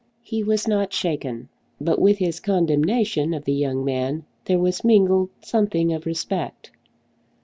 He 0.23 0.43
was 0.43 0.67
not 0.67 0.91
shaken; 0.91 1.49
but 1.79 2.01
with 2.01 2.17
his 2.17 2.39
condemnation 2.39 3.35
of 3.35 3.45
the 3.45 3.53
young 3.53 3.85
man 3.85 4.25
there 4.45 4.57
was 4.57 4.83
mingled 4.83 5.29
something 5.43 5.93
of 5.93 6.07
respect. 6.07 6.71